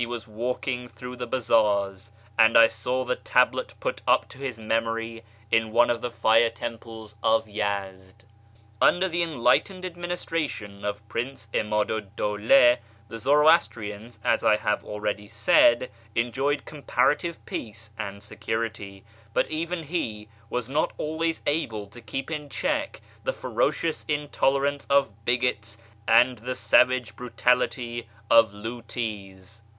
[0.03, 5.21] vas walking through the bazaars, and I saw the tablet put up 0 his memory
[5.51, 8.25] in one of the fire temples of Yezd.
[8.81, 12.79] Under the enlightened administration of Prince 'Imddu 'd )awla,
[13.09, 19.03] the Zoroastrians, as I have already said, enjoyed com larative peace and security,
[19.35, 25.23] but even he was not always able 0 keep in check the ferocious intolerance of
[25.25, 25.77] bigots
[26.07, 29.61] and the avage brutality of IMis.